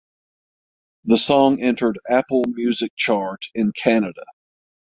The 1.05 1.19
song 1.19 1.61
entered 1.61 1.99
Apple 2.09 2.41
Music 2.47 2.91
chart 2.95 3.45
in 3.53 3.71
Canada. 3.71 4.23